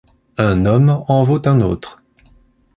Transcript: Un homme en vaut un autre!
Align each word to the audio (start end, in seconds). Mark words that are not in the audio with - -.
Un 0.39 0.65
homme 0.65 1.03
en 1.09 1.23
vaut 1.23 1.43
un 1.47 1.61
autre! 1.61 2.01